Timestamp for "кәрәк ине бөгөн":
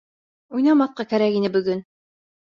1.13-1.87